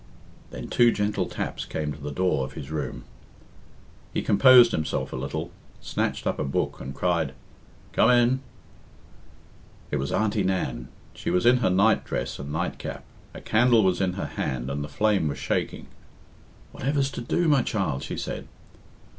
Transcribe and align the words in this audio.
Then 0.49 0.67
two 0.67 0.91
gentle 0.91 1.27
taps 1.27 1.63
came 1.63 1.93
to 1.93 1.99
the 2.01 2.09
door 2.09 2.43
of 2.43 2.53
his 2.53 2.71
room. 2.71 3.03
He 4.15 4.23
composed 4.23 4.71
himself 4.71 5.13
a 5.13 5.15
little, 5.15 5.51
snatched 5.79 6.25
up 6.25 6.39
a 6.39 6.43
book, 6.43 6.81
and 6.81 6.95
cried 6.95 7.33
"Come 7.93 8.09
in!" 8.09 8.39
It 9.91 9.97
was 9.97 10.11
Auntie 10.11 10.41
Nan. 10.41 10.87
She 11.13 11.29
was 11.29 11.45
in 11.45 11.57
her 11.57 11.69
night 11.69 12.03
dress 12.03 12.39
and 12.39 12.51
night 12.51 12.79
cap. 12.79 13.03
A 13.35 13.41
candle 13.41 13.83
was 13.83 14.01
in 14.01 14.13
her 14.13 14.25
hand, 14.25 14.71
and 14.71 14.83
the 14.83 14.89
flame 14.89 15.27
was 15.27 15.37
shaking. 15.37 15.85
"Whatever's 16.71 17.11
to 17.11 17.21
do, 17.21 17.47
my 17.47 17.61
child?" 17.61 18.01
she 18.01 18.17
said. 18.17 18.47